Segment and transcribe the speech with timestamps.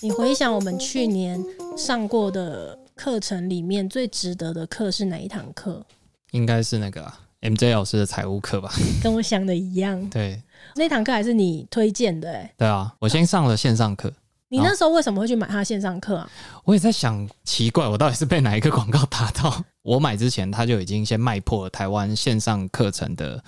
[0.00, 1.42] 你回想我们去年
[1.76, 5.84] 上过的课程里面，最值得的课是哪一堂课？
[6.32, 8.72] 应该是那个、啊、MJ 老师的财务课吧？
[9.02, 10.00] 跟我想的一样。
[10.10, 10.42] 对，
[10.74, 12.52] 那堂课还是你推荐的、欸？
[12.56, 14.12] 对啊，我先上了线上课。
[14.48, 16.30] 你那时候为什么会去买他线上课啊？
[16.64, 19.64] 我也在想，奇怪，我到底是被哪一个广告打到？
[19.82, 23.42] 我买之前他就已经先卖破了台湾线上课程的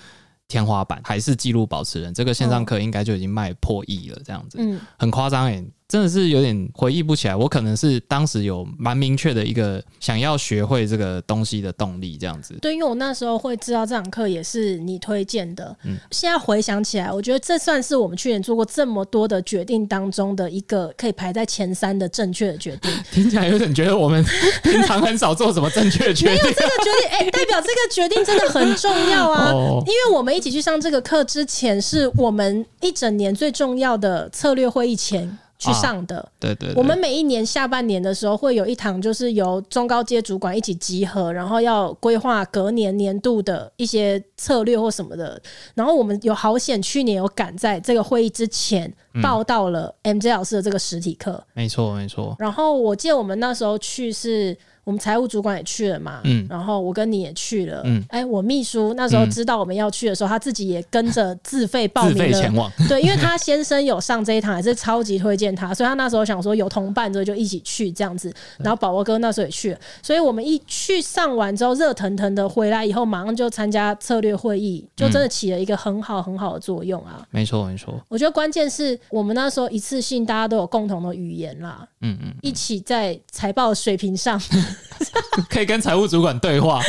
[0.48, 2.12] 天花板，还是纪录保持人。
[2.14, 5.64] 这个线上课应该就已经卖破亿了，这样子，嗯，很夸张诶。
[5.94, 12.52] 真的是有点回忆不起来，我可能是当时有蛮明确的一个想要学会这个东西的动力，这样子。
[12.60, 15.76] 对，因为我那时候会知道这堂课也是你推荐的。
[15.84, 22.90] 嗯，现在回想起来，我觉得这算是我们去年做过这么多的决定当中的一个可以排在前三的正确的决定。
[23.12, 24.24] 听起来有点觉得我们
[24.64, 26.34] 平常很少做什么正确的决定。
[26.34, 29.52] 没有这个决定，哎、欸，代表这个决定真的很重要啊！
[29.52, 35.38] 哦、因为我们一起去上这个课之前，是我们一整年最重要的策略会议前。
[35.64, 45.40] 去上的，啊、对，对对，我们每一年下半年的时候会有一堂，就是由中高阶主管一起集合，然后要规划隔年年度的一些策略或什么的。
[45.74, 48.92] 然后我们有好险，去年有赶在这个会议之前
[49.22, 51.32] 报到了 MJ 老师的这个实体课。
[51.32, 52.36] 嗯，没错没错。
[52.38, 54.56] 然后我记得我们那时候去是。
[54.84, 84.38] 我们财务主管也去了嘛，嗯，然后我跟你也去了，嗯，哎，我秘书那时候知道我们要去的时候，他自己也跟着自费报名了， 对，因为他先生有上这一堂，也是超级推荐他，所以他那时候想说有同伴之后就一起去这样子，然后宝宝哥那时候也去了，所以我们一去上完之后热腾腾的回来以后，马上就参加策略会议，就真的起了一个很好很好的作用啊，没错没错，我觉得关键是我们那时候一次性大家都有共同的语言啦，嗯嗯，一起在财报水平上。
[85.50, 86.80] 可以跟财务主管对话，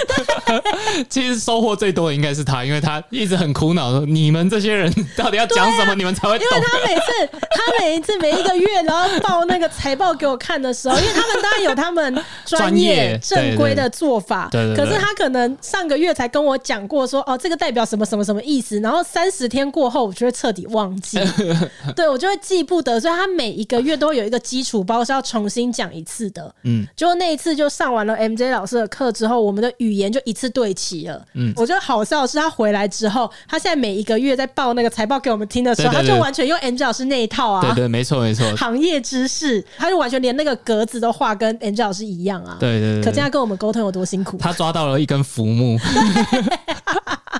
[1.09, 21.19] 其实收获最多的应该是他，因为他一直很苦恼说：“你们这些人到底要讲什么，你们才会懂？”因为他每次，他每一次每一个月，然后报那个财报给我看的时候，因为他们当然有他们专业正规的做法，对可是他可能上个月才跟我讲过说：“哦，这个代表什么什么什么意思？”然后三十天过后，我就会彻底忘记，
[21.95, 26.53] 对我就会记不得，所以他每一个月都有一个基础包是要重新讲一次的。
[26.63, 31.22] 嗯，就那一次就上完了 MJ 老师的课之后，我们的语言就一次对齐了。
[31.34, 37.62] 嗯，我觉得好笑的是，他回来之后，他现在每一个月在报那个财报给我们听的时候，他就完全用 MJ 老师那一套啊。
[37.62, 38.56] 对，对对，没错没错。
[38.56, 42.56] 行业知识，他就完全连那个格子都画跟 MJ 老师一样啊。
[42.59, 44.38] 对对对，可见他跟我们沟通有多辛苦。
[44.38, 45.78] 他抓到了一根浮木。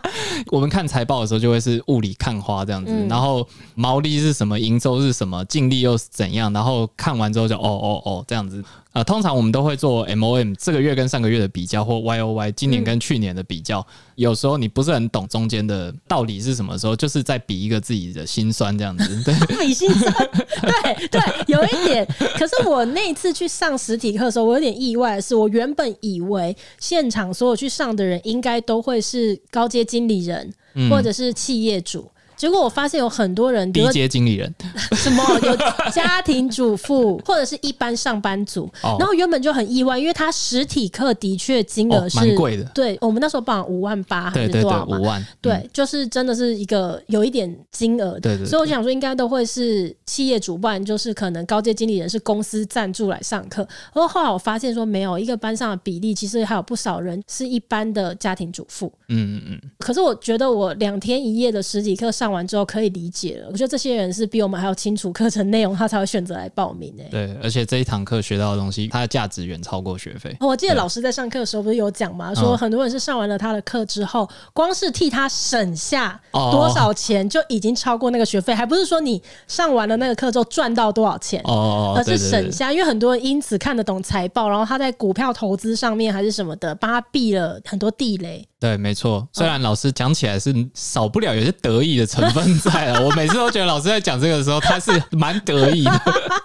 [0.52, 8.64] 我们看财报的时候，就会是雾里看花这样子，嗯、然后毛利是什么，营收是什么，净利又是怎样，然后看完之后就哦哦哦这样子。
[8.94, 13.80] 呃，通常我们都会做 MOM 这个月跟上个月的比较，或 YOY 今年跟去年的比较。
[13.80, 13.86] 嗯、
[14.16, 19.24] 有时候你不是很懂中间的道理是什么时候，就是在比一个自己的心酸这样子。
[19.24, 20.14] 对， 比心酸，
[20.62, 22.06] 对对，有一点。
[22.38, 30.54] 可是我那一次去上实体课的时候，我有点意外的是，我原本以为现场所有去上的人应该都会是高阶经理人，
[30.90, 32.10] 或者是企业主。
[32.36, 34.54] 结果我发现有很多人，低阶经理人，
[34.94, 35.56] 什么有
[35.92, 45.00] 家庭主妇或者是一般上班族，哦、然后原本就很意外，因为他实体课的确金额是蛮贵的，对我们那时候报五万八还是多少嘛？
[45.00, 62.25] 五万，对，嗯、就是真的是一个有一点金额，对，对对，所以我想说应该都会是企业主办，就是可能高阶经理人是公司赞助来上课，然后后来我发现说没有一个班上的比例，其实还有不少人是一般的家庭主妇，嗯嗯嗯，可是我觉得我两天一夜的实体课上。
[62.26, 67.10] 上完之后可以理解了，我觉得这些人是比我们还要清楚课程内容，他才会选择来报名诶、欸。
[67.12, 70.36] 对，而且这一堂课学到的东西，它的价值远超过学费。
[70.40, 72.34] 我记得老师在上课的时候不是有讲吗？
[72.34, 82.74] 说很多人是上完了他的课之后，光是替他省下多少钱就已经超过那个学费，还不是说你上完了那个课之后赚到多少钱哦，而是省下。
[82.74, 88.44] 因为很多人因此看得懂财报，然后他在股票投资上面还是什么的，帮他避了很多地雷。
[88.58, 89.28] 对，没错。
[89.34, 96.02] 虽然老师讲起来是少不了有些得意的成分在了， 我每次都觉得老师在讲这个的时候，他是蛮得意的。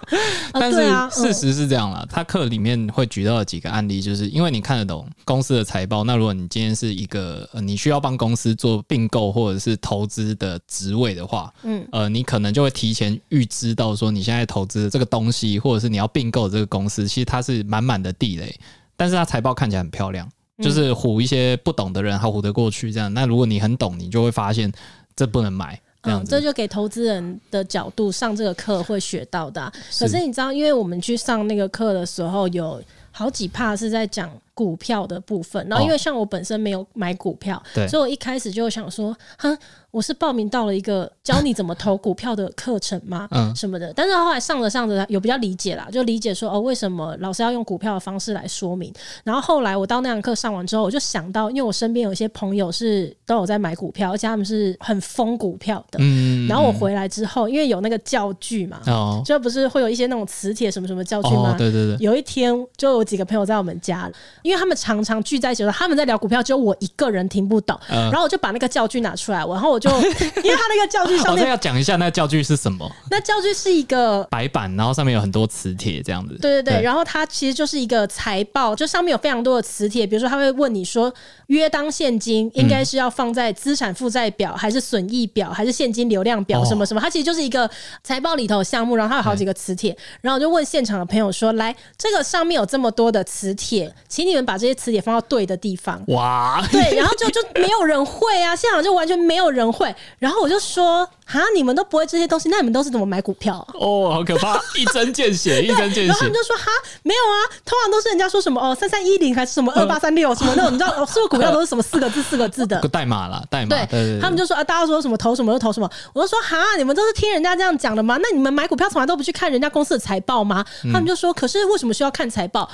[0.53, 18.53] 但是事实是这样啦，他课里面会举到的几个案例，就是因为你看得懂公司的财报，那如果你今天是一个你需要帮公司做并购或者是投资的职位的话，嗯，呃，你可能就会提前预知到说你现在投资的这个东西，或者是你要并购这个公司，其实它是满满的地雷，
[18.97, 20.29] 但是它财报看起来很漂亮。
[20.61, 23.13] 就是唬一些不懂的人，还唬得过去这样。
[23.13, 24.71] 那如果你很懂，你就会发现
[25.15, 26.29] 这不能买这样子。
[26.29, 29.73] 嗯，这就给投资人的角度上这个课会学到的啊。
[29.99, 32.81] 可是你知道，因为我们去上那个课的时候，有
[33.11, 35.65] 好几趴是在讲股票的部分。
[35.67, 39.57] 然后因为像我本身没有买股票，对，所以我一开始就想说，哼。
[39.91, 43.27] 我是报名到了一个教你怎么投股票的课程吗？
[43.31, 43.91] 嗯，什么的。
[43.93, 48.91] 但是后来上着上着有比较理解啦，就理解说哦，为什么老师要用股票的方式来说明。
[49.25, 55.99] 然后后来我到那堂课上完之后，我就想到，因为我身边有一些朋友是都有在买股票，而且他们是很疯股票的。
[56.01, 56.47] 嗯。
[56.47, 61.53] 然后我回来之后，因为有那个教具嘛，哦，就不是会有一些那种磁铁什么什么教具吗？
[61.57, 61.97] 对对对。
[61.99, 64.09] 有一天就有几个朋友在我们家，
[64.41, 67.77] 因为他们常常聚在一起的时候，他们在聊股票，只有我一个人听不懂。
[67.89, 69.80] 然后我就把那个教具拿出来，然后我。
[69.81, 72.89] 就 因为他那个教具上面，我要讲一下那个教具是什么？
[73.09, 76.35] 那教具是一个白板，然后上面有很多磁铁，这样子。
[76.35, 80.05] 对对对，对，然后它其实就是一个财报，就上面有非常多的磁铁。
[80.05, 81.11] 比如说，他会问你说，
[81.47, 87.01] 约当现金应该是要放在资产负债表，还是损益表，还是现金流量表，什么什么？
[87.01, 87.69] 它其实就是一个
[88.03, 89.97] 财报里头的项目，然后它有好几个磁铁。
[90.21, 99.70] 然后我就问现场的朋友说：“来，这个上面有这么多的磁铁，请你们把这些磁铁放到对的地方。”哇，对，然后就就没有人会啊，现场就完全没有人。
[99.71, 103.65] 会，然后我就说啊，你们都不会这些东西，那你们都是怎么买股票？
[103.73, 106.07] 哦，好可怕， 一针见血，一针见血。
[106.07, 106.65] 然后他们就说哈，
[107.03, 113.69] 没有啊，通常都是人家说什么哦，三三一零还是什么二八三六什么那种，你知道，哦，是不是股票都是什么四个字四个字的代码啦，代码。
[113.69, 118.17] 对，他们就说啊，大家说什么投什么就投什么，我就说哈，你们都是听人家这样讲的吗？
[118.21, 120.65] 那你们买股票从来都不去看人家公司的财报吗？
[120.91, 122.69] 他们就说，可是为什么需要看财报？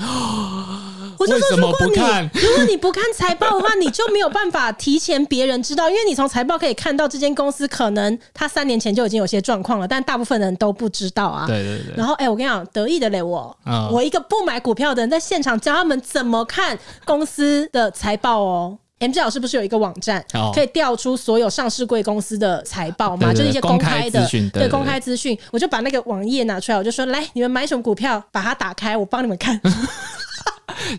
[1.19, 8.18] 我就说，如果你如果你不看财报的话，你就没有办法提前别人知道，因为你从财报可以看到这间公司可能
[8.48, 11.46] 他三年前就已经有些状况了，但大部分人都不知道啊。
[11.46, 11.96] 对对对。
[11.98, 18.78] 然后，哎、欸，我跟你讲，得意的嘞，我、哦、我一个不买股票的人，在现场教他们怎么看公司的财报哦。
[19.00, 23.32] M G 老师不是有一个网站，可以调出所有上市贵公司的财报吗？
[23.32, 25.38] 就是一些公开的，对公开资讯。
[25.52, 29.62] 我就把那个网页拿出来，我就说：来，你们买什么股票，把它打开，我帮你们看。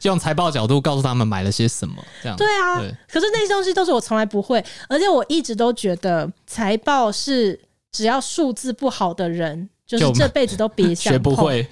[0.03, 2.79] 用财报角度告诉他们买了些什么，这样对啊。
[2.81, 7.59] 对，可是那些东西都是我从来不会，而且我一直都觉得财报是
[7.93, 11.67] 只要数字不好的人，就是这辈子都别 想学不会。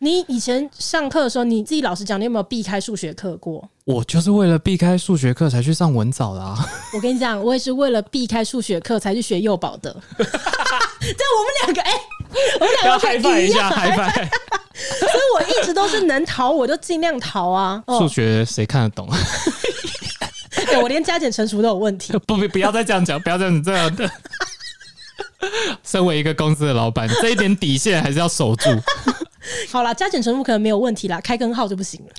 [0.00, 3.68] 你以前上课的时候，你自己老实讲，你有没有避开数学课过？
[3.84, 6.56] 我就是为了避开数学课才去上文藻的啊。
[6.94, 9.92] 我跟你讲，我也是为了避开数学课才去学幼保的。
[10.18, 11.98] 这我们两个，哎、欸，
[12.60, 14.10] 我们两个嗨翻一下，嗨翻。
[14.74, 17.82] 所以我一直都是能逃我就尽量逃啊！
[17.98, 19.08] 数学谁看得懂？
[20.66, 22.12] 对，我连加减乘除都有问题。
[22.26, 24.10] 不，不要再这样讲，不要这样这样的。
[25.82, 28.70] 身为一个公司的老板，这一点底线还是要守住。
[29.70, 32.12] 好啦，加减乘除可能没有问题啦，开根号就不行了。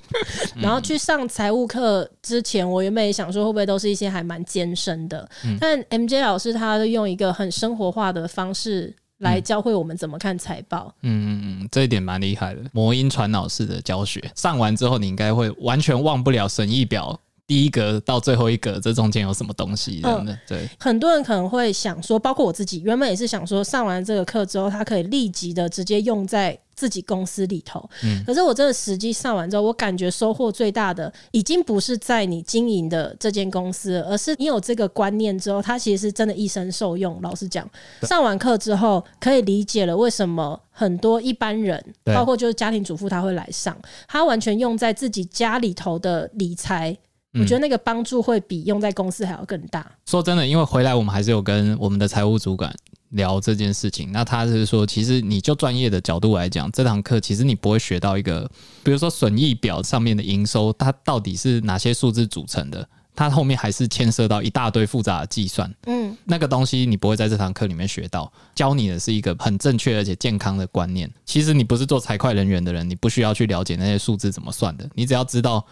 [0.56, 5.28] 然后去上财务课之前，我原本也想说，会不会都是一些还蛮艰深的？
[5.46, 8.94] 嗯、但 MJ 老师他用一个很生活化的方式。
[9.24, 10.94] 来教会我们怎么看财报。
[11.02, 14.24] 嗯嗯嗯，这一点蛮厉害的，魔音传脑式的教学。
[14.36, 20.38] 上完之后，你应该会完全忘不了神意表第一格到最后一格，这中间有什么东西这样的。
[20.48, 26.60] 对，很多人可能会想说，包括我自己，原本也是想说，上完这个课之后，他可以立即的直接用在。
[26.76, 37.20] 自己公司里头，嗯，可是我真的实际上完之后，我感觉收获最大的，已经不是在你经营的这间公司，而是你有这个观念之后，它其实是真的一生受用。
[37.22, 37.70] 老实讲，
[38.04, 43.78] 上完课之后，可以理解了为什么很多一般人，包括就是家庭主妇，他会来上，
[44.08, 46.98] 他完全用在自己家里头的理财，
[47.40, 49.86] 我觉得那个帮助会比用在公司还要更大。
[50.06, 52.74] 说真的，因为回来我们还是有跟我们的财务主管。
[53.14, 58.50] 聊这件事情，那他是说，其实你就专业的角度来讲，这堂课其实你不会学到一个，
[58.84, 65.72] 比如说损益表上面的营收，它到底是哪些数字组成的，它后面还是牵涉到一大堆复杂的计算。
[65.86, 71.08] 嗯，那个东西你不会在这堂课里面学到，教你的是一个很正确而且健康的观念。
[71.24, 75.64] 其实你不是做财会人员的人，你不需要去了解那些数字怎么算的，你只要知道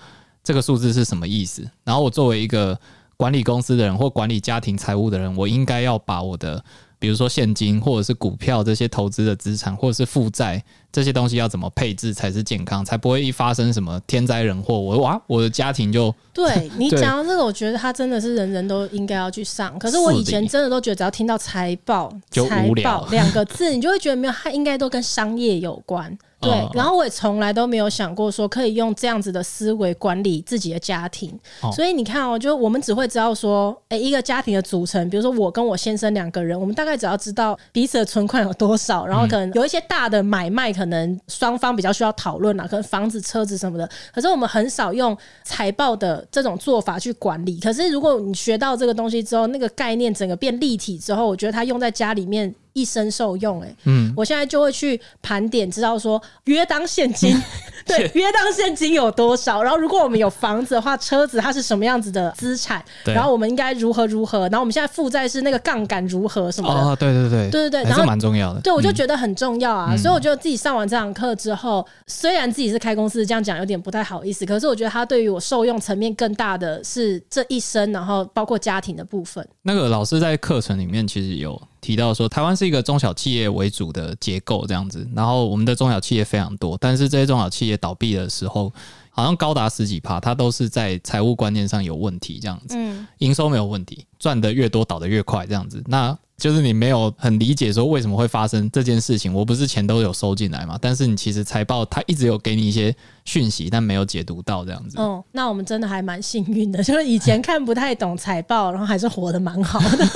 [0.43, 1.67] 这个数字是什么意思。
[1.83, 2.79] 然后我作为一个
[3.17, 6.63] 管理公司的人或管理家庭财务的人，我应该要把我的。
[7.01, 19.77] 比如说现金或者是股票这些投资的资产，或者是负债这些东西要怎么配置才是健康，才不会一发生什么天灾人祸，我哇，我的家庭就对 你讲到这个，我觉得他真的是人人都应该要去上。
[19.79, 26.17] 可是我以前真的都觉得，只要听到财报、财报两个字，你就会觉得没有，它应该都跟商业有关。
[26.41, 31.31] 对，然后我也从来都没有想过说可以用这样子的思维管理自己的家庭。
[31.71, 43.87] 所以你看哦，就我们只会知道说，哎，一个家庭的组成，比如说我跟我先生两个人，我们大概只要知道彼此的存款有多少，然后可能有一些大的买卖，可能双方比较需要讨论啊，可能房子、车子什么的。
[44.11, 47.59] 可是我们很少用财报的这种做法去管理。
[47.59, 52.51] 可是如果你学到这个东西之后，那个概念整个变立体之后，我觉得它用在家里面。
[52.73, 53.67] 一生受用、欸。
[53.67, 57.35] 哎，嗯，我现在就会去盘点，知道说约当现金，
[57.97, 59.61] 对，约当现金有多少？
[59.63, 62.83] 然后如果我们有房子的话，车子它是什么样子的资产？
[63.05, 64.41] 然后我们应该如何如何？
[64.49, 66.81] 然后我们现在负债是那个杠杆如何什么的？
[66.81, 68.61] 哦，对对对，对对对，然后蛮重要的。
[68.61, 79.47] 对，我就觉得很重要啊，嗯、所以我觉得自己上完这堂课之后，虽然自己是开公司，这样讲有点不太好意思，可是我觉得它对于我受用层面更大的是这一生，然后包括家庭的部分。
[79.63, 88.71] 那个老师在课程里面其实有提到说，台湾是一个中小企业为主的结构这样子，然后我们的中小企业非常多，但是这些中小企业倒闭的时候，
[89.09, 92.75] 好像高达十几趴，它都是在财务观念上有问题这样子。
[92.77, 95.83] 嗯，营收没有问题，赚的越多倒的越快这样子。
[95.87, 100.77] 那就是你没有很理解说为什么会发生这件事情，我不是钱都有收进来嘛？
[100.79, 104.97] 但是你其实财报它一直有给你一些讯息，但没有解读到这样子。
[104.99, 110.07] 哦，那我们真的还蛮幸运的，就是以前看不太懂财报，然后还是活得蛮好的。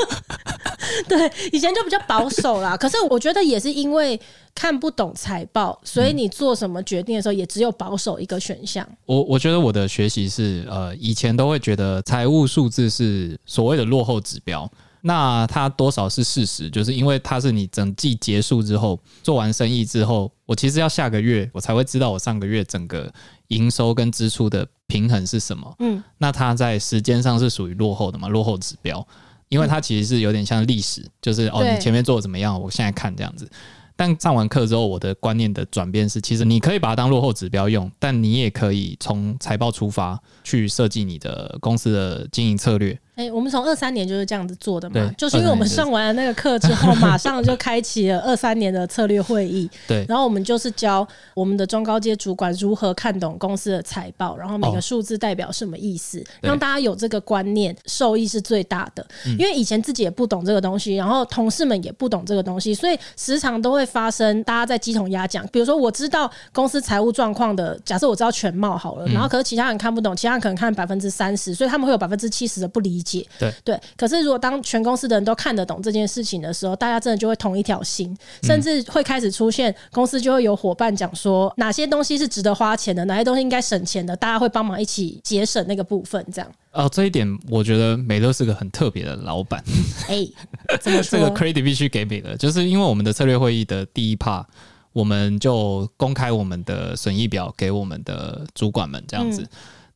[1.07, 2.77] 对，以前就比较保守啦。
[2.77, 4.19] 可是我觉得也是因为
[4.55, 8.87] 看不懂财报，所以你做什么决定的时候也只有保守一个选项。
[9.05, 14.69] 我我觉得我的学习是，呃，以前都会觉得财务数字是所谓的落后指标。
[15.01, 16.69] 那它多少是事实？
[16.69, 23.13] 就是因为它是你整季结束之后做完生意之后，我其实要下个月我才会知道我上个月整个
[23.49, 25.75] 营收跟支出的平衡是什么。
[25.77, 28.27] 嗯，那它在时间上是属于落后的嘛？
[28.27, 29.07] 落后指标，
[29.47, 32.59] 因为它其实是有点像历史，就是哦，你前面做的怎么样？
[32.59, 33.47] 我现在看这样子。
[33.95, 42.99] 但上完课之后，我的观念的转变是，其实你可以把它当落后指标用，但你也可以从财报出发去设计你的公司的经营策略。
[43.15, 49.69] 哎、欸，我们从二三年就是这样子做的嘛，就是因为我们上完了那个课之后，马上就开启了二三年的策略会议。
[49.87, 59.05] 对，然后我们就是教我们的中高阶主管如何看懂公司的财报，然后每个数字代表什么意思，哦、让大家有这个观念，受益是最大的。
[59.39, 65.47] 因为以前自己也不懂这个东西，然后同事们也不懂这个东西，所以时常都会发生大家在鸡同鸭讲。
[65.53, 73.04] 比如说，我知道公司财务状况的，假设我知道全貌好了，然后可是其他人看不懂，其他人可能看百分之三十，所以他们会有百分之七十的不理解。
[73.05, 86.51] 解对对，可是如果当全公司的人都看得懂这件事情的时候，大家真的就会同一条心，甚至会开始出现公司就会有伙伴讲说哪些东西是值得花钱的，哪些东西应该省钱的，大家会帮忙一起节省那个部分，这样。
[86.71, 89.63] 哦，这一点我觉得美乐是个很特别的老板。
[90.09, 90.27] 哎，
[90.81, 91.17] 怎么说？
[91.17, 94.43] 这个 credit 必须给美乐，就是因为我们的策略会议的第一 part，
[94.91, 99.41] 我们就公开我们的损益表给我们的主管们，这样子。
[99.41, 99.47] 嗯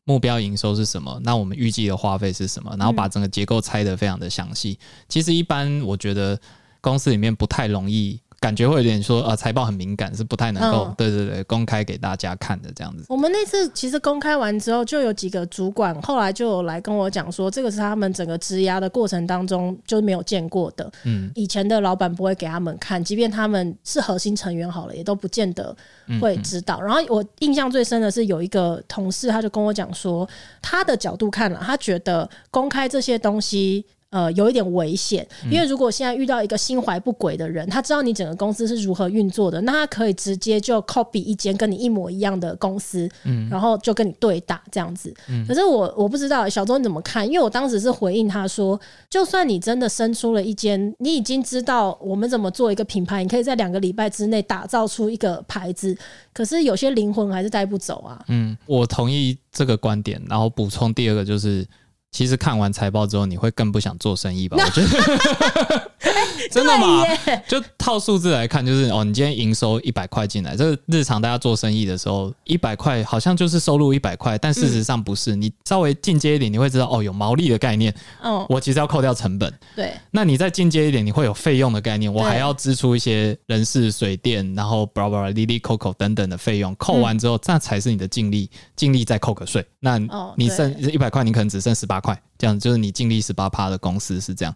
[0.10, 1.22] 目标营收是什么？
[1.24, 2.76] 那我们预计的花费是什么？
[2.80, 4.80] 然后把整个结构拆得非常的详细。
[5.08, 6.40] 其实一般我觉得
[6.82, 8.20] 公司里面不太容易。
[8.40, 13.04] 感觉会有点说，啊，财报很敏感，是不太能够，对对对，公开给大家看的这样子。
[13.10, 20.90] 我们那次其实公开完之后，就有几个主管后来就有来跟我讲说，这个是他们整个质押的过程当中就没有见过的。
[21.04, 25.76] 嗯，以前的老板不会给他们看，即便他们是核心成员好了，也都不见得
[26.22, 26.82] 会知道。
[26.82, 30.28] 然后我印象最深的是有一个同事，他就跟我讲说，
[30.62, 33.86] 他的角度看了，他觉得公开这些东西。
[34.12, 45.14] 呃，有一点危险，因为如果现在遇到一个心怀不轨的人，他知道你整个公司是如何运作的，那他可以直接就 copy 一间跟你一模一样的公司，嗯，然后就跟你对打这样子。
[45.28, 48.80] 嗯，可是我我不知道小周你怎么看，因为我当时是回应他说，
[49.12, 55.96] 就算你真的生出了一间，你已经知道我们怎么做一个品牌，你可以在两个礼拜之内打造出一个牌子，
[56.34, 58.20] 可是有些灵魂还是带不走啊。
[58.30, 61.64] 嗯，我同意这个观点，然后补充第二个就是。
[62.12, 64.58] 其实看完财报之后，你会更不想做生意吧？
[64.60, 65.92] 我觉得。
[66.52, 67.04] 真的吗？
[67.48, 75.36] 就套数字来看，就是哦，你今天营收一百块进来，这个日常大家做生意的时候，一百块好像就是收入一百块，但事实上不是。
[75.36, 77.94] 你稍微进阶一点，你会知道哦，有毛利的概念。
[78.22, 79.54] 哦，我其实要扣掉成本。
[79.76, 79.94] 对。
[80.12, 89.66] 那你再进阶一点，你会有费用的概念，我还要支出一些人事、水电，然后巴拉巴拉、哩哩扣扣等等的费用，扣完之后，这才是你的净利，净利再扣个税。
[89.80, 90.00] 那
[90.36, 94.54] 你剩一百块，你可能只剩十八块，这样就是你净利十八趴的公司是这样。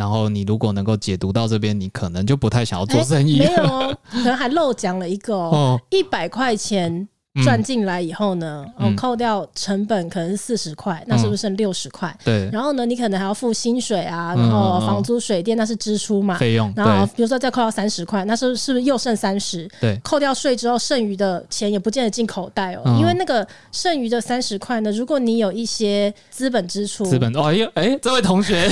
[0.00, 3.38] 然后你如果能够解读到这边，你可能就不太想要做生意。
[3.40, 7.06] 欸、没有哦，可能还漏讲了一个哦， 一百块钱。
[7.44, 12.12] 赚进来以后呢，哦，扣掉成本可能是四十块，那是不是剩六十块？
[12.24, 12.50] 对。
[12.52, 16.72] 然后呢，你可能还要付薪水啊，然后房租、水电那是支出嘛，费用。
[16.74, 19.70] 然后比如说再扣掉三十块，那是是不是又剩三十？
[19.80, 19.96] 对。
[20.02, 27.44] 扣掉税之后，剩余的钱也不见得进口袋哦，因为那个剩余的三十块呢，如果你有一些资本支出，资本哦，
[27.74, 28.68] 哎，这位同学，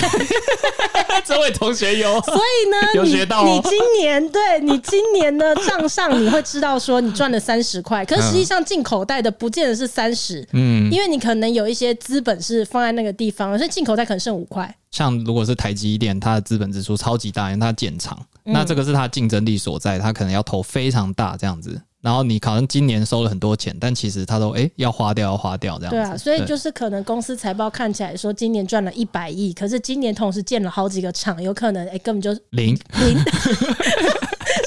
[1.24, 3.44] 这位同学有，所以呢，有学到。
[3.44, 8.47] 你今年对你今年的账上你会知道说你赚了三十块，可是实际。
[8.48, 14.74] 像进口袋的，不见得是三十，嗯，因为你可能有一些资本是放在那个地方，所以进口袋可能剩五块。
[14.90, 21.78] 像如果是台积电，它的资本支出超级大，因为它建厂，那这个是它竞争力所在，它可能要投非常大这样子。
[22.00, 25.96] 然后你可能今年收了很多钱，但其实他都哎要花掉要花掉这样子。
[25.96, 33.18] 对啊，所以就是可能公司财报看起来说今年赚了一百亿，可是今年同时建了好几个厂，有可能哎根本就零零。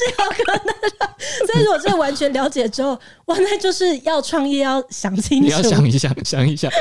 [0.02, 1.10] 是有可能的，
[1.46, 2.92] 所以如果这完全了解之后，
[3.26, 6.72] 哇，那就是要创业要想清楚，你要想一想，想一想。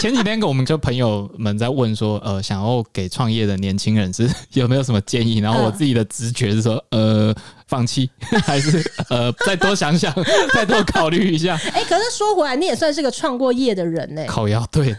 [0.00, 5.38] 前几天跟我们就朋友们在问说，呃，想要给创业的年轻人是有没有什么建议？
[5.38, 7.34] 然后我自己的直觉是说， 呃，
[7.66, 8.08] 放弃，
[8.46, 10.14] 还是呃再多想想，
[10.54, 11.54] 再多考虑一下。
[11.72, 14.26] 哎、欸，可是说回来，你也算是个创过业的人呢、欸。
[14.26, 14.94] 靠腰，对，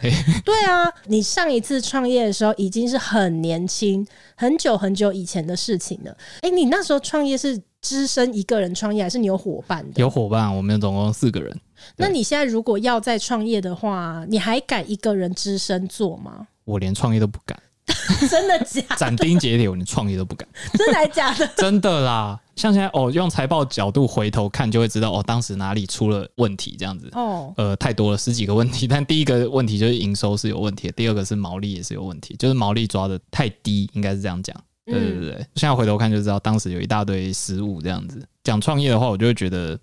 [0.46, 6.12] 对啊，你上一次创业的时候已经是很年轻，很久很久以前的事情了。
[6.42, 7.60] 哎、欸，你那时候创业是？
[7.82, 10.00] 只身一个人创业，还是你有伙伴的？
[10.00, 11.60] 有伙伴，我们总共四个人。
[11.98, 16.48] 那你现在如果要再创业的话，你还敢一个人只身做吗？
[16.64, 17.60] 我连创业都不敢，
[18.30, 18.96] 真的假的？
[18.96, 20.48] 斩钉截铁，我连创业都不敢，
[20.78, 21.48] 真的还假的？
[21.58, 22.40] 真的啦！
[22.56, 28.88] 像现在哦，用财报角度回头看，就会知道哦，当时哪里出了问题，这样子哦，呃，太多了，十几个问题。
[28.88, 34.56] 但第一个问题就是营收是有问题的，第二个是毛利也是有问题，就是毛利抓的太低，应该是这样讲。
[34.92, 37.82] 对对对，现在回头看就知道，当时有一大堆失误。
[37.82, 39.80] 这样子讲创业的话，我就会觉得，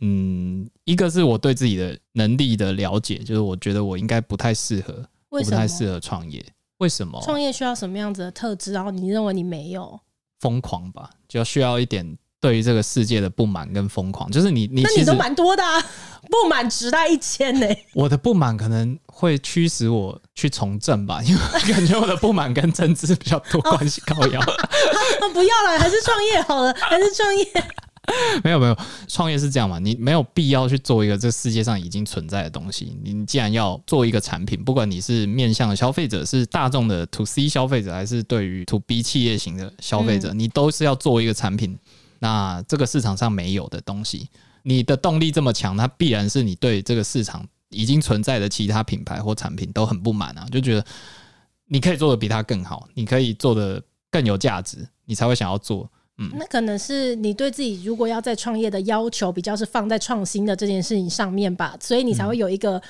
[0.00, 6.44] 嗯，一个是我对自己的能力的了解，就是我觉得我应该不太适合，我不太适合创业。
[6.78, 7.20] 为什么？
[7.22, 8.72] 创业需要什么样子的特质？
[8.72, 10.00] 然后你认为你没有？
[10.40, 12.18] 疯狂吧，就需要一点。
[12.42, 15.80] 对于这个世界的不满跟疯狂，就是你，你那你都蛮多的，啊，
[16.28, 17.66] 不满值在一千呢。
[17.94, 21.40] 我的不满可能会驱使我去从政吧，因为
[21.72, 24.40] 感觉我的不满跟政治比较多关系高要。
[25.32, 27.46] 不要了，还是创业好了，还是创业。
[28.42, 32.98] 没有没有，创业是这样嘛，你没有必要去做一个这世界上已经存在的东西。
[33.04, 41.78] 你既然要做一个产品，不管你是面向的消费者，是大众的 To C 消费者，还是对于 To B 企业型的消费者，嗯、你都是要做一个产品。
[42.22, 44.28] 那这个市场上没有的东西，
[44.62, 50.84] 你的动力这么强，它必然是你对这个市场已经存在的其他品牌或产品都很不满啊，就觉得
[51.66, 55.90] 你可以做的比它更好，你可以做的更有价值，你才会想要做。
[56.18, 62.80] 嗯，那可能是你对自己如果要在创业的要求比较是放在创新的这件事情上面吧，所以你才会有一个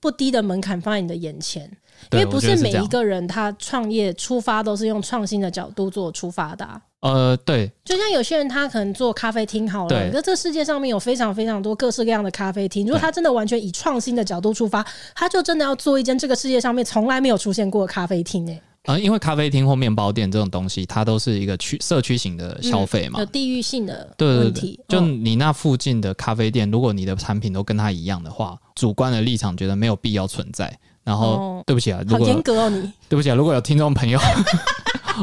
[0.00, 1.64] 不低的门槛放在你的眼前，
[2.10, 6.82] 因为不是每一个人他创业出发都是用创新的角度做出发的啊。
[7.02, 12.86] 呃，对，就像有些人他可能做咖啡厅好了，那对这世界上面有非常非常多各式各样的咖啡厅。
[12.86, 18.62] 如果他真的完全以创新的角度出发，他就真的要做一间这个世界上面从来没有出现过的咖啡厅诶。
[18.84, 24.78] 呃，因为咖啡厅或面包店这种东西，它都是一个区社区型的消费嘛，有地域性的问题。
[24.86, 30.72] 就你那附近的咖啡店，如果你的产品都跟它一样的话，主观的立场觉得没有必要存在。
[31.02, 34.20] 然后，哦、对不起啊，如果好严格哦你，你对不起啊，如果有听众朋友。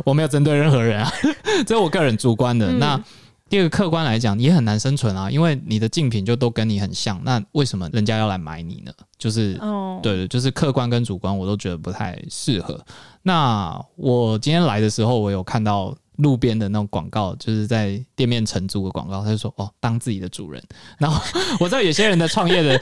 [0.05, 1.11] 我没有针对任何人啊，
[1.65, 2.71] 这是我个人主观的。
[2.71, 3.03] 嗯、那
[3.49, 8.91] 第二个客观来讲，也很难生存啊，因为你的竞品就都跟你很像，那为什么人家要来买你呢？
[9.17, 12.79] 就是，哦、对对，就是客观跟主观，我都觉得不太适合。
[13.23, 20.61] 那我今天来的时候，我有看到路边的那种广告，就是在店面承租的广告，他就说：“哦，当自己的主人。
[20.99, 21.21] ”然后
[21.59, 22.79] 我知道有些人的创业的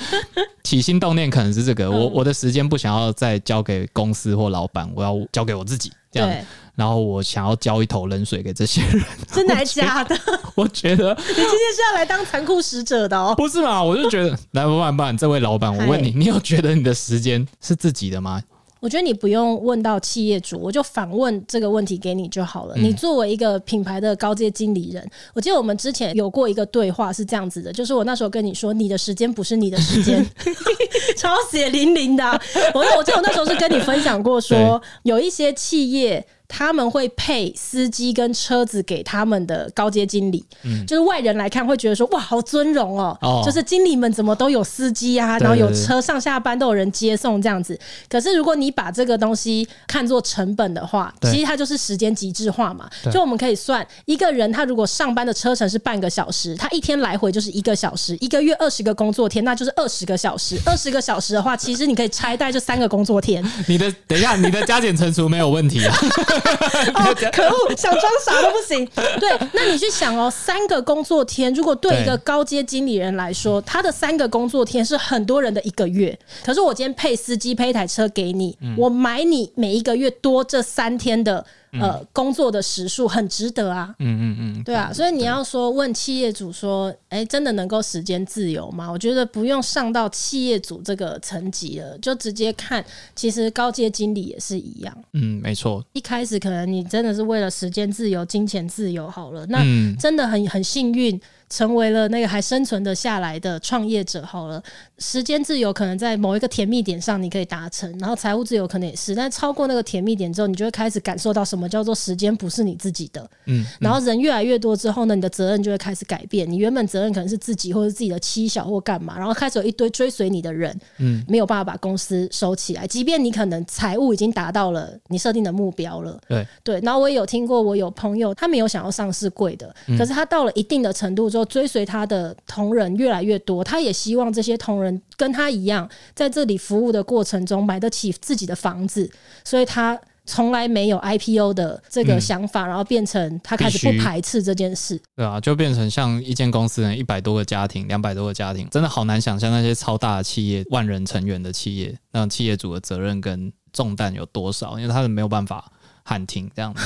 [0.63, 6.29] 起心动念可能是这个，我我的时间不想要再交给公司或老板，我要交给我自己，这样。
[6.75, 10.15] 然后我想要浇一头冷水给这些人， 真的还假的？
[10.53, 13.81] 我觉得你今天是要来当残酷使者的哦，不是嘛？
[13.83, 18.41] 我就觉得，来，不然不然，这位老板，我问你，你有觉得你的时间是自己的吗？
[18.79, 22.75] 我觉得你不用问到企业主，我就反问这个问题给你就好了。
[22.77, 30.25] 你作为一个品牌的高阶经理人，我记得我们之前有过一个对话是这样子的，就是我那时候跟你说，你的时间不是你的时间，
[31.17, 32.39] 超血淋淋的啊。
[32.73, 36.25] 我我记得我那时候是跟你分享过说，有一些企业。
[36.47, 47.77] 他们会配司机跟车子给他们的高阶经理，嗯，就是外人来看会觉得说哇，好尊荣哦，哦，就是经理们怎么都有司机啊，然后有车上下班都有人接送这样子。
[48.09, 52.89] 可是如果你把这个东西看作成本的话，其实它就是时间极致化嘛。
[53.11, 60.57] 就我们可以算一个人，他如果上班的车程是半个小时，他一天来回就是一个小时，一个月二十个工作天，那就是二十个小时。
[60.65, 63.43] 二十个小时的话，其实你可以拆带这三个工作天。
[63.67, 65.95] 你的等一下，你的加减乘除没有问题啊。
[66.95, 67.75] 哦，可恶！
[67.75, 68.85] 想装傻都不行。
[69.19, 76.17] 对，那你去想哦，三个工作天，如果对一个高阶经理人来说，他的三个工作天是很多人的一个月。
[76.45, 83.93] 可是我今天配司机配一台车给你，我买你每一个月多这三天的呃工作的时数，很值得啊。
[83.99, 84.91] 嗯嗯嗯，对啊。
[84.93, 88.89] 所以你要说问企业主说，哎，真的能够时间自由吗？
[88.91, 92.83] 我觉得不用上到企业主这个层级了，就直接看，
[93.15, 94.97] 其实高阶经理也是一样。
[95.13, 95.83] 嗯，没错。
[95.93, 99.59] 一开始可能你真的是为了时间自由、金钱自由好了，那
[99.99, 101.19] 真的很很幸运。
[101.49, 104.61] 成为了那个还生存的下来的创业者好了，
[104.97, 131.47] 时间自由可能在某一个甜蜜点上你可以达成，然后财务自由可能也是，但超过那个甜蜜点之后，你就会开始感受到什么叫做时间不是你自己的，嗯，然后人越来越多之后呢，你的责任就会开始改变，你原本责任可能是自己或者自己的妻小或干嘛，然后开始有一堆追随你的人，嗯，没有办法把公司收起来，即便你可能财务已经达到了你设定的目标了，对对，然后我也有听过，我有朋友他没有想要上市贵的，可是他到了一定的程度之后。
[131.47, 139.09] 追随他的同仁越来越多，他也希望这些同仁跟他一样，在这里服务的过程中买得起自己的房子，
[139.43, 145.01] 所以他从来没有 IPO 的这个想法，嗯、然后变成他开始不排斥这件事。
[145.15, 154.77] 对啊，就变成像一间公司呢，一百多个家庭，两百多个家庭，真的好难想象那些超大的企业，万人成员的企业，那企业主的责任跟重担有多少？
[154.77, 155.71] 因为他是没有办法
[156.03, 156.81] 喊停这样子。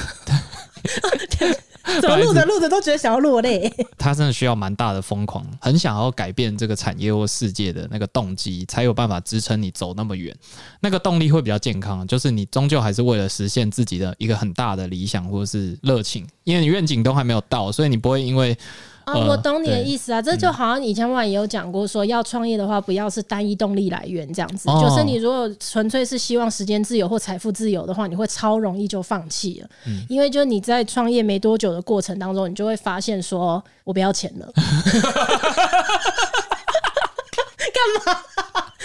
[1.99, 3.71] 怎么录着录着都觉得想要落泪？
[3.97, 10.35] 他真的需要蛮大的疯狂，很想要改变这个产业或世界的那个动机，才有办法支撑你走那么远。
[10.79, 18.55] 那个动力会比较健康，就是你终究还是为了实现自己的一个很大的理想或者是热情，因为你愿景都还没有到，所以你不会因为。
[19.05, 34.51] 啊、哦，我懂你的意思啊，这就好像以前我也有讲过，说要创业的话，不要是单一动力来源这样子，哦、就是你如果纯粹是希望时间自由或财富自由的话，你会超容易就放弃了，嗯、因为就你在创业没多久的过程当中，你就会发现说，我不要钱了，
[38.05, 38.21] 干嘛？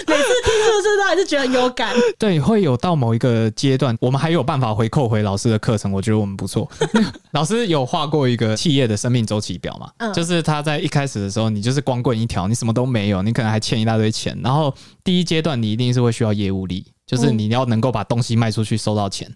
[0.07, 1.95] 每次听是不是都还是觉得很有感？
[2.19, 6.69] 对，会有到某一个阶段，我们还有办法回扣回老师的课程，我觉得我们不错。
[7.33, 9.91] 老师有画过一个企业的生命周期表嘛？
[9.99, 14.39] 嗯，就是他在一开始的时候，你就是光棍一条，你什么都没有，你可能还欠一大堆钱。
[14.43, 19.31] 然后第一阶段，你一定是会需要业务力，就是你要能够把东西卖出去，收到钱。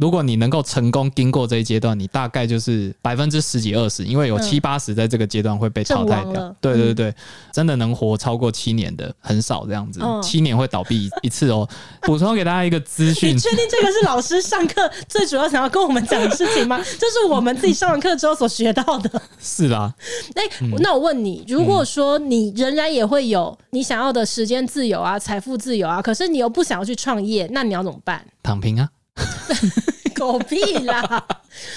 [0.00, 6.56] 如果你能够成功经过这一阶段，你大概就是百分之十几二十，因为有七八十在这个阶段会被淘汰掉。
[6.58, 7.14] 对对对，
[7.52, 11.68] 真的能活超过七年的很少，这样子，七年会倒闭一次哦。
[12.00, 16.78] 补充给大家一个资讯，你确定这个是老师上课最主要想要跟我们讲的事情吗？
[16.98, 19.22] 这是我们自己上完课之后所学到的。
[19.38, 19.92] 是啦，
[20.34, 20.42] 哎，
[20.78, 28.24] 那我问你，如果说你仍然也会有你想要的时间自由啊、财富自由啊，可是你又不想要去创业，那你要怎么办？
[28.42, 28.88] 躺平啊。
[30.16, 31.26] 狗屁啦！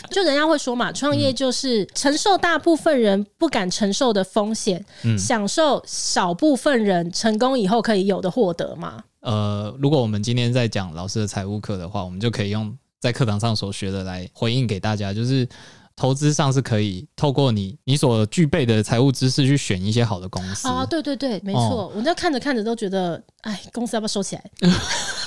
[0.09, 9.03] 就人家会说嘛，创业就是承受大部分人不敢承受的风险，嗯、享受少部分人成功以后可以有的获得嘛。
[9.21, 15.47] 呃，如果我们今天在讲老师的财务课的话，我们就可以用在课堂上所学的来回应给大家，就是
[15.95, 20.85] 投资上是可以透过你你所具备的财务知识去选一些好的公司啊。
[20.85, 24.43] 对对对，没错，哦、我就看着看着都觉得，哎，公司要不要收起来？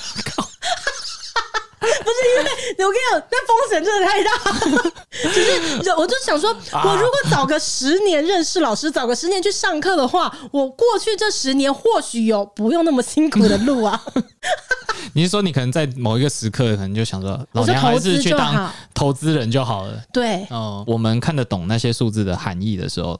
[1.79, 4.31] 不是因为我跟你讲，那风险真的太大。
[5.23, 5.29] 就
[5.83, 14.03] 是，我就想说，我如果早个十年认识老师，早个十年去上课的话，我过去这十年或许有不用那么辛苦的路啊。
[15.13, 20.01] 你是说，你可能在某一个时刻，可能就想说，老娘还是去当投资人就好了。
[20.11, 23.19] 对，哦，我们看得懂那些数字的含义的时候，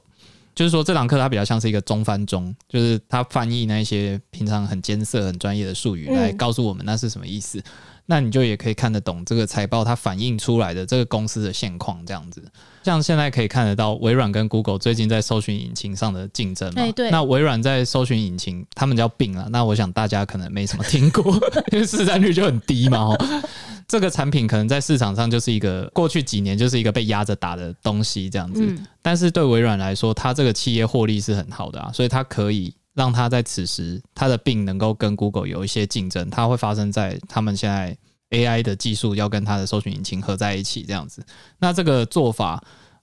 [0.54, 7.62] 就是说这堂课它比较像是一个中翻中，就是它翻译那些平常很艰涩、很专业的术语来告诉我们那是什么意思。
[8.10, 12.42] 那你就也可以看得懂这个财报，它反映出来的这个公司的现况这样子。
[12.82, 16.90] 像现在可以看得到，微软跟 Google 最近在搜寻引擎上的竞争嘛？
[16.92, 17.10] 对。
[17.10, 19.46] 那微软在搜寻引擎，他们叫 Bing 啊。
[19.50, 21.38] 那我想大家可能没什么听过，
[21.70, 23.14] 因为市占率就很低嘛。
[23.86, 28.74] 这个产品可能在市场上就是一个过去几年就是一个被压着打的东西这样子。
[29.02, 32.72] 但是对微软来说，它这个企业获利是很好的啊，所以它可以。
[32.98, 37.96] 让他在此时，他的病能够跟 Google 有一些竞争，它会发生在他们现在
[38.30, 41.24] AI 的技术要跟它的搜寻引擎合在一起这样子。
[41.60, 42.60] 那这个做法，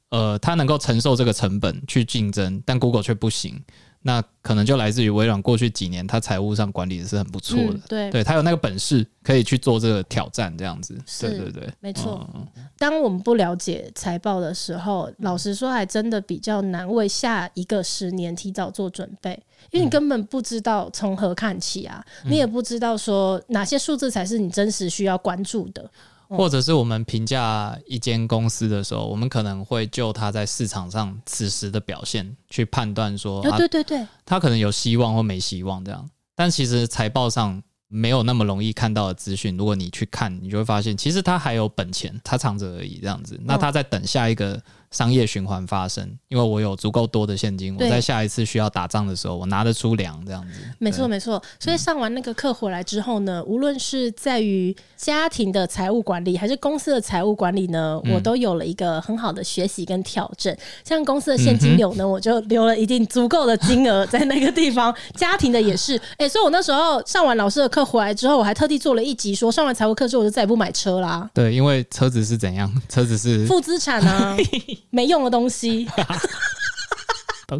[0.09, 3.63] 呃，它能够承受这个成本去竞争，但 Google 却不行。
[4.07, 12.29] 那可能就来自于微软过去几年，它财务上管理的是很不错的，嗯、对，对，它有那个本事可以去做这个挑战，这样子，对对对，没错。
[12.35, 19.31] 嗯、当我们不了解财报的时候，老实说，还真的比较难为下一个十年提早做准备，
[19.71, 25.89] 因为你根本不知道从何看起啊，嗯、你也不知道说哪些数字才是你真实需要关注的。
[26.29, 36.09] 或者是我们评价一间公司的时候，我们可能会就它在市场上此时的表现去判断说啊，对对对，它可能有希望或没希望这样。
[36.35, 43.39] 但其实财报上没有那么容易看到的资讯，如果你去看，你就会发现，其实它还有本钱，它藏着而已，这样子。
[43.43, 44.61] 那它在等下一个。
[44.95, 50.53] 商业循环发生，因为我有足够多的现金，我在下一次需要打仗的时候，我拿得出粮这样子。
[50.79, 51.41] 没错，没错。
[51.59, 60.57] 所以上完那个课回来之后呢，嗯、无论是在于家庭的财务管理，还是公司的财务管理呢，嗯、我都有了一个很好的学习跟挑战。
[60.85, 64.95] 像公司的现金流呢，嗯、我就留了一定足够的金额在那个地方。
[65.15, 71.29] 家庭的也是，哎、欸，所以我那时候上完老师的课回来之后，我还特地做了一集，说上完财务课之后，我就再也不买车啦。
[71.33, 72.71] 对，因为车子是怎样？
[72.87, 74.37] 车子是负资产啊，
[74.89, 75.87] 没用的东西。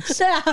[0.04, 0.44] 是啊，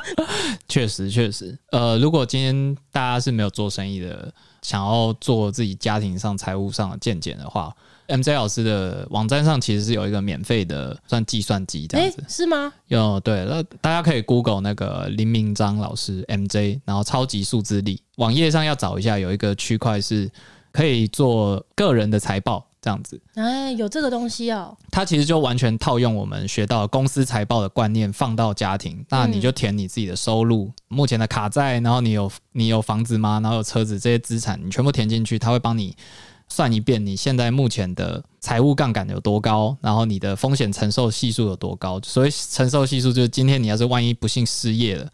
[0.69, 1.59] 确实确实。
[1.71, 4.31] 呃，如果今天大家是没有做生意的，
[4.61, 7.75] 想要做自己家庭上财务上的见解的话
[8.09, 12.71] ，MJ 老师的网站上其实是有一个免费的算计算机这样子，是吗？
[12.89, 20.31] 有对，那大家可以 Google 那个林明章老师 MJ，然后超级数字力，网页上要找一下，有一个区块是
[20.73, 22.67] 可以做个人的财报。
[22.83, 24.77] 这样子，哎，有这个东西哦。
[24.91, 29.03] 它其实就完全套用我们学到的公司财报的观念，放到家庭。
[29.09, 33.39] 那你就填你自己的收入、嗯、目前的卡债，然后你有你有房子吗？
[33.41, 35.97] 然后有车子这些资产，你全部填进去，它会帮你
[36.49, 42.01] 算一遍你现在目前的财务杠杆有多高，然后你的风险承受系数有多高。
[42.03, 45.09] 所以承受系数，就是今天你要是万一不幸失业了，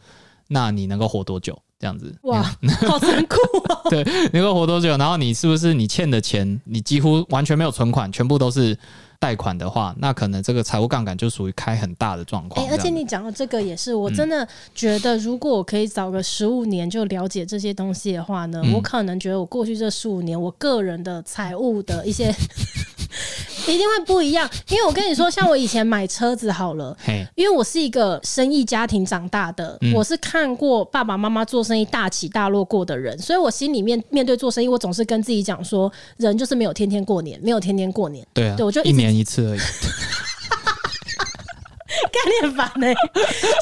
[0.49, 1.61] 那你能够活多久？
[1.79, 2.43] 这样子哇，
[2.87, 3.37] 好残酷
[3.69, 3.81] 哦！
[3.91, 4.89] 对，能够活多久？
[4.97, 8.77] 然后你是不是你欠的钱，你几乎完全没有存款，全部都是
[9.21, 12.67] 贷款的话，那可能这个财务杠杆就属于开很大的状况。
[12.67, 22.35] 欸，而且你讲的这个也是，我真的觉得，如果我可以早个十五年就了解这些东西的话呢，嗯，我可能觉得我过去这十五年，我个人的财务的一些。
[23.67, 26.97] 一定会不一样，因为我跟你说，像我以前买车子好了，
[27.35, 39.61] 因为我是一个生意家庭长大的，我是看过爸爸妈妈做生意大起大落过的人，所以我心里面面对做生意，我总是跟自己讲说，人就是没有天天过年，没有天天过年，对啊，对我就一年一次而已。
[42.09, 42.87] 概念烦呢，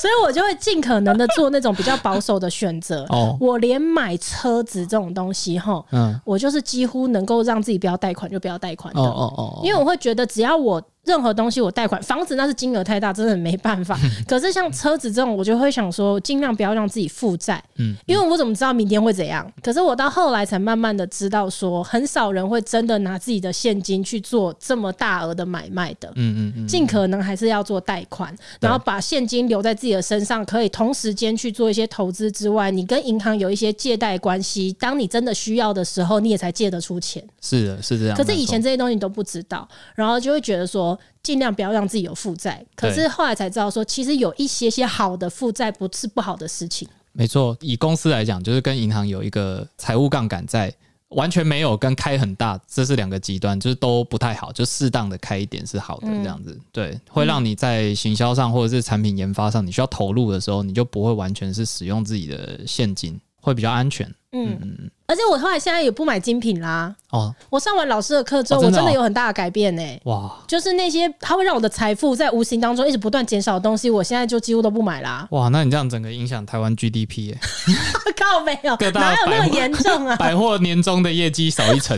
[0.00, 3.04] 所以我就会尽可能的做那种比较保守的选择。
[3.10, 9.00] 哦，我连买车子这种东西，哈，嗯，我就是几乎能够让自己不要贷款就不要贷款的。
[9.00, 10.82] 哦哦哦，因为我会觉得只要我。
[11.06, 13.96] 任何东西我贷款，房子那是金额太大，真的没办法。
[14.26, 17.62] 可是像车子这种，我就会想说，尽量不要让自己负债。
[17.76, 19.50] 嗯，因为我怎么知道明天会怎样？
[19.62, 26.10] 可是我到后来才慢慢的知道，说很少人会真的拿自己的现金去做这么大额的买卖的。
[26.16, 37.22] 嗯嗯嗯，尽可能还是要做贷款，然后把现金留在自己的身上，可以同时间去做一些投资之外，你跟银行有一些借贷关系，当你真的需要的时候，你也才借得出钱。
[37.40, 38.16] 是的，是这样。
[38.16, 40.95] 可是以前这些东西你都不知道，然后就会觉得说。
[41.22, 46.88] 尽量不要让自己有负债，可是后来才知道说，其实有一些些好的负债不是不好的事情。
[47.12, 50.70] 没错，以公司来讲，就是跟银行有一个财务杠杆在，
[51.08, 64.06] 完全没有跟开很大，这是两个极端，就是都不太好，就适当的开一点是好的，这样子，嗯、对，会让你在行销上或者是产品研发上，你需要投入的时候，你就不会完全是使用自己的现金，会比较安全。
[64.32, 64.90] 嗯嗯。
[65.06, 66.94] 而且我后来现在也不买精品啦。
[67.10, 69.82] 哦，我上完老师的课之后，我真的有很大的改变呢。
[70.04, 75.26] 哇，就是那些它会让我的财富在无形当中一直不断减少的东西，我现在就几乎都不买啦。
[75.30, 77.38] 哇，那你这样整个影响台湾 GDP 耶？
[78.18, 80.16] 靠，没有，哪有那么严重啊？
[80.16, 81.96] 百货年终的业绩少一成，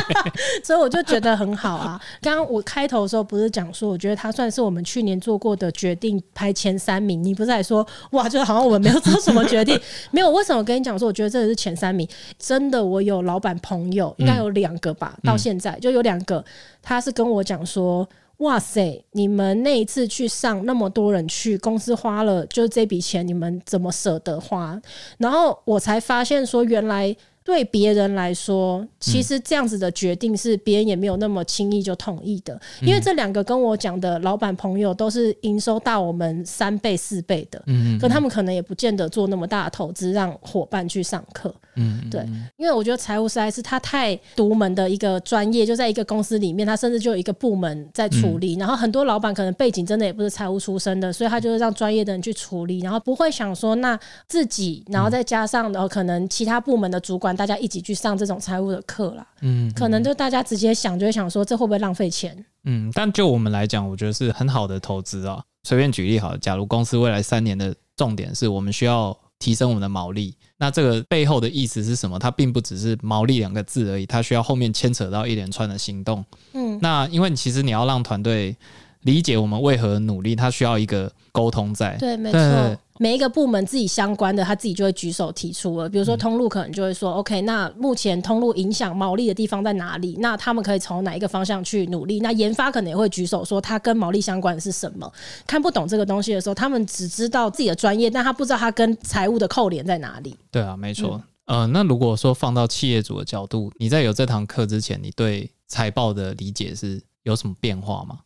[0.62, 1.98] 所以我就觉得很好啊。
[2.20, 7.22] 刚刚我开头的时候不是讲说，我觉得他算是我们去年做过的决定排前三名。
[7.24, 9.80] 你不是还说哇，就好像我们没有做什么决定？
[10.12, 12.06] 没有，为什么我跟你讲说，我觉得这个是前三名？
[12.38, 16.44] 真的，我有老板朋友，应该有两个吧，嗯、到现在就有两个，
[16.82, 24.80] 他是跟我讲说：“哇塞，你们那一次去上那么多人去，公司花了就是这笔钱，你们怎么舍得花？”
[25.18, 27.16] 然后我才发现说，原来。
[27.46, 42.24] 对别人来说，其实这样子的决定是别人也没有那么轻易就同意的，因为这两个跟我讲的老板朋友都是营收大我们三倍四倍的，嗯，可他们可能也不见得做那么大的投资让伙伴去上课，嗯，对，
[42.56, 57.34] 因为我觉得财务实在是他太独门的一个专业，就在一个公司里面，他甚至就有一个部门在处理，然后很多老板可能背景真的也不是财务出身的，所以他就是让专业的人去处理，然后不会想说那自己，然后再加上然后可能其他部门的主管。
[57.34, 62.44] 大家一起去上这种财务的课啦，嗯，可能就大家直接想就会想说，这会不会浪费钱？
[62.62, 65.42] 嗯，但就我们来讲，我觉得是很好的投资啊。
[65.64, 72.18] 随便举例好了，假如公司未来三年的重点是我们需要提升我们的毛利，那这个背后的意思是什么？
[72.18, 76.24] 它并不只是毛利两个字而已，它需要后面牵扯到一连串的行动。
[76.54, 78.56] 嗯，那因为其实你要让团队
[79.02, 81.98] 理解我们为何努力，它需要一个沟通在。
[81.98, 82.78] 对，没错。
[83.00, 85.88] 每一个部门自己相关的，他自己就会举手提出了。
[85.88, 90.16] 比如说通路可能就会说、嗯、，OK，那目前通路影响毛利的地方在哪里？
[90.20, 92.20] 那他们可以从哪一个方向去努力？
[92.20, 95.12] 那研发可能也会举手说，他跟毛利相关的是什么？
[95.44, 100.36] 看不懂这个东西的时候，他们只知道自己的专业，但他不知道他跟财务的扣连在哪里。
[100.52, 101.20] 对啊，没错。
[101.46, 108.20] 嗯、呃，那如果说放到企业主的角度，你在有这堂课之前，你对财报的理解是有什么变化吗？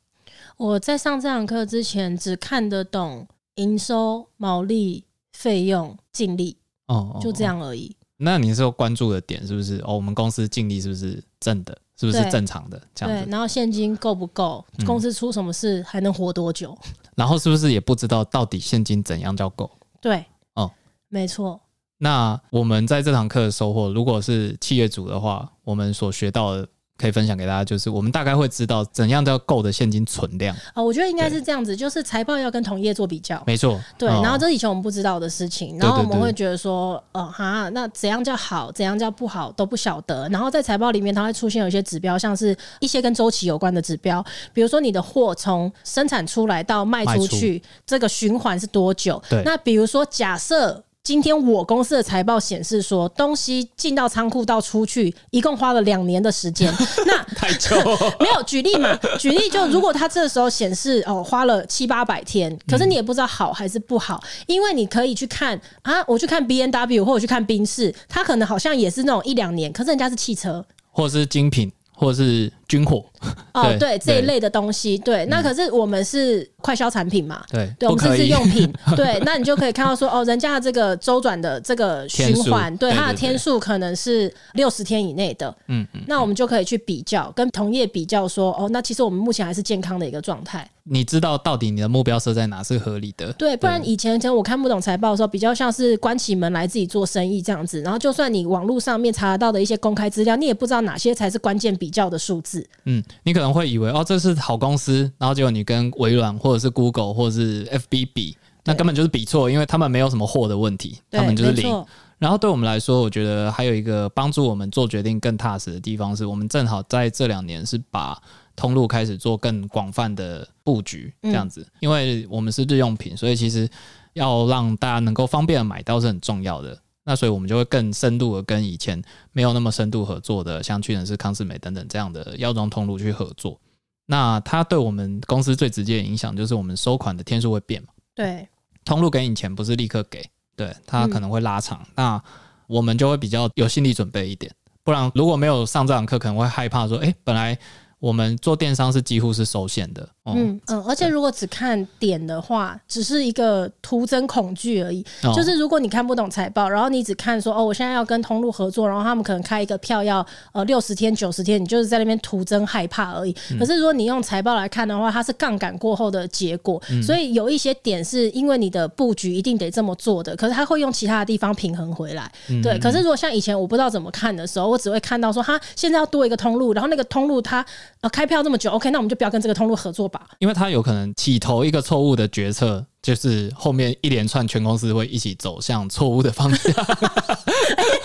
[0.58, 3.26] 我在上这堂课之前，只看得懂
[3.58, 7.94] 营收、毛利、费用、净利，哦，就这样而已。
[8.16, 9.78] 那你是有关注的点是不是？
[9.84, 11.76] 哦，我们公司净利是不是正的？
[11.96, 12.80] 是不是正常的？
[12.94, 13.24] 这样子。
[13.24, 14.64] 对，然后现金够不够？
[14.86, 16.76] 公司出什么事还能活多久？
[16.86, 16.94] 嗯。
[17.16, 19.70] 然后是不是也不知道到底现金怎样叫够？
[20.00, 20.70] 对，哦，
[21.08, 21.60] 没错。
[21.98, 26.68] 那我们在这堂课的收获，如果是企业主的话，我们所学到的。
[26.98, 30.82] 可以分享给大家，就是我们大概会知道怎样都要够的现金存量啊。
[30.82, 33.80] 我觉得应该是这样子，就是财报要跟同业做比较，没错。
[33.96, 40.28] 对，然后这是以前我们不知道的事情，然后我们会觉得说，呃，哈，那怎样叫好，怎样叫不好都不晓得。
[40.30, 49.22] 然后在财报里面，它会出现有一些指标，像是一些跟周期有关的指标，比如说你的货从生产出来到卖出去，这个循环是多久？
[49.30, 49.40] 对。
[49.44, 50.82] 那比如说假设。
[51.08, 56.70] 今天我公司的财报显示说，东西进到仓库到出去，一共花了两年的时间。
[57.06, 57.74] 那 太久，
[58.20, 58.94] 没有举例嘛？
[59.18, 71.72] 举例就如果他这时候显示哦，花了七八百天，可是你也不知道好还是不好，因为你可以去看啊，我去看 B N W 或者去看宾士，它可能好像也是那种一两年，可是人家是汽车，或者是精品。
[72.00, 73.04] 或者是军火
[73.52, 90.68] 哦，对这一类的东西，对，那可是我们是快消产品嘛，对，对，我们是日用品， 对，那你就可以看到说，哦，人家的这个周转的这个循环，对，它的天数可能是六十天以内的，嗯嗯，那我们就可以去比较，跟同业比较说，哦，那其实我们目前还是健康的一个状态。
[90.90, 93.30] 你知道到底你的目标设在哪是合理的？
[93.34, 97.82] 对，不然以前前我看不懂财报的时候，比较像是关起门来自己做生意这样子。
[97.82, 102.66] 然后就算你网络上面查得到的一些公开资料，你也不知道哪些才是关键比较的数字。
[102.86, 111.84] 嗯，你可能会以为哦，这是好公司，然后结果你跟微软或者是 Google 或者是 FB 比，那根本就是比错，因为他们没有什么货的问题，他们就是零。
[112.18, 118.20] 然后对我们来说，我觉得还有一个帮助我们做决定更踏实的地方，是我们正好在这两年是把。
[118.60, 123.70] 通路开始做更广泛的布局，这样子，因为我们是日用品，所以其实
[124.14, 126.76] 要让大家能够方便的买到是很重要的。
[127.08, 133.58] 那所以我们就会更深度的跟以前没有那么深度合作的，像屈臣氏、康士美等等这样的药妆通路去合作。
[134.04, 137.88] 那它对我们公司最直接的影响就是我们收款的天数会变嘛？
[138.14, 138.46] 对，
[138.84, 140.22] 通路给你钱不是立刻给，
[140.54, 141.82] 对，它可能会拉长。
[141.94, 142.22] 那
[142.66, 147.58] 我们就会比较有心理准备一点，不然如果没有上这堂课，可能会害怕说，哎，本来。
[148.00, 155.04] 我们做电商是几乎是受限的，哦、嗯嗯，而且如果只看点的话，只是一个徒增恐惧而已。
[155.24, 163.34] 哦、就是如果你看不懂财报，然后你只看说哦，我现在要跟通路合作，然后他们可能开一个票要呃六十天、九十天，你就是在那边徒增害怕而已。
[163.50, 172.30] 嗯、可是如果你用财报来看的话，它是杠杆过后的结果，嗯、所以有一些点是因为你的布局一定得这么做的，可是它会用其他的地方平衡回来。
[172.48, 177.66] 嗯、对，可是如果像以前我不知道怎么看的时候，我只会看到说它现在要多一个通路，然后那个通路它。
[178.00, 180.20] 呃，开票这么久，OK，那我们就不要跟这个通路合作吧。
[180.38, 186.72] 因为他有可能起头一个错误的决策，就是后面一连串全公司会一起走向错误的方向。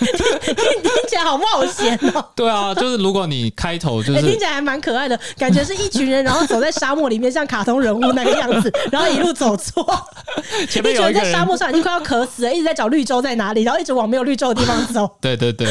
[0.00, 2.28] 听听起来好冒险哦。
[2.34, 9.86] 对啊，就是如果你开头就是听起来还蛮可爱的，感觉是一群人，然后走在沙漠里面，像卡通人物那个样子，然后一路走错。
[10.68, 15.08] 前面有一个人在沙漠上已经快要渴死了，一直在找绿洲在哪里，然后一直往没有绿洲的地方走。
[15.20, 15.68] 对 对对。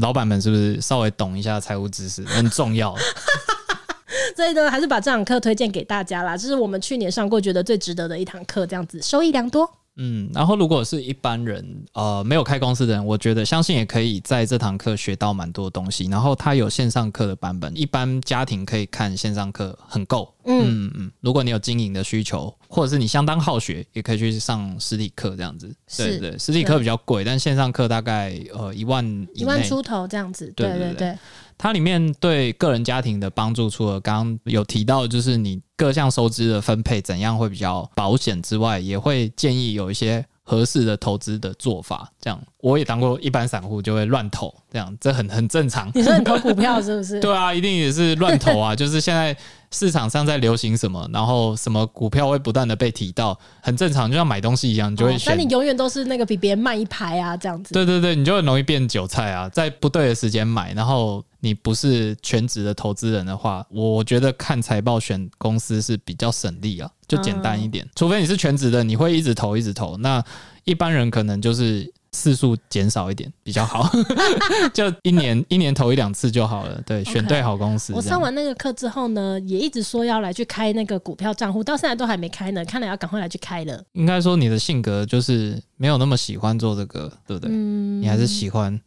[0.00, 2.94] 老板们是不是稍微懂一下财务知识很重要？
[4.36, 6.36] 所以呢，还是把这堂课推荐给大家啦。
[6.36, 9.68] 这是我们去年上过，觉得最值得的一堂课，这样子收益良多。
[9.98, 16.06] 嗯，然后如果是一般人，呃，没有开公司的人，我觉得相信也可以在这堂课学到蛮多东西。
[16.06, 20.32] 然后它有线上课的版本，一般家庭可以看线上课很够。
[20.44, 25.68] 嗯嗯嗯，如果你有经营的需求，或者是你相当好学，也可以去上实体课这样子。
[25.88, 30.52] 是对对，实体课比较贵，但线上课大概呃一万一万出头这样子。
[30.56, 30.78] 对对对。
[30.78, 31.18] 对对对
[31.58, 42.40] 它里面对个人家庭的帮助，除了刚刚有提到，就是你各项收支的分配怎样会比较保险之外，也会建议有一些合适的投资的做法，这样。
[42.60, 45.90] 我也当过一般散户，就会乱投，这样这很很正常。
[45.94, 47.18] 你说你投股票是不是？
[47.20, 49.36] 对啊，一定也是乱投啊， 就是现在。
[49.70, 55.36] 市场上在流行什么，然后什么股票会不断的被提到，很正常，就像买东西一样，你就会选。
[55.36, 57.74] 那、哦、你永远都是那个比别人慢一排啊，这样子。
[57.74, 67.84] 对对对，你就很容易变韭菜啊，在不对的时间买，然后你不是全职的投资人的话，我觉得看财报选公司是比较省力啊，就简单一点。
[67.84, 70.24] 嗯、除非你是全职的，你会一直投一直投，那
[70.64, 71.92] 一般人可能就是。
[72.12, 73.90] 次数减少一点比较好，
[74.72, 76.80] 就一年一年投一两次就好了。
[76.86, 77.92] 对选对好公司。
[77.92, 82.64] 我上完那个课之后呢，也一直说要来去开那个股票账户，到现在都还没开呢。
[82.64, 83.82] 看来要赶快来去开了。
[83.92, 87.50] 应该说你的性格就是没有那么喜欢做这个，对不对？
[87.52, 88.78] 嗯，你还是喜欢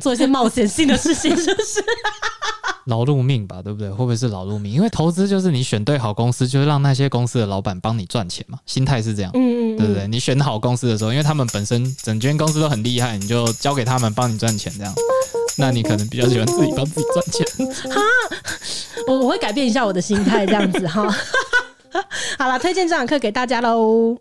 [0.00, 1.82] 做一些冒险性的事情，是不是？
[2.86, 3.88] 劳碌命吧，对不对？
[3.90, 4.72] 会不会是劳碌命？
[4.72, 10.06] 因为投资就是你选对好公司，就是让那些公司的老板帮你赚钱嘛，心态是这样，嗯嗯，对不对？
[10.08, 14.94] 你选好公司的时候，因为他们本身整间公司都很厉害，你就交给他们帮你赚钱，这样，
[15.56, 17.46] 那你可能比较喜欢自己帮自己赚钱。
[17.90, 18.00] 哈，
[19.08, 21.08] 我我会改变一下我的心态，这样子哈。
[22.38, 24.12] 好了，推荐这堂课给大家喽。